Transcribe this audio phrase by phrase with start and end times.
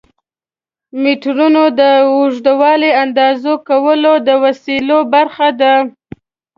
[1.01, 5.73] میټرونه د اوږدوالي د اندازه کولو د وسایلو برخه ده.